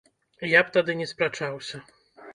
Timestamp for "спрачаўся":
1.13-1.85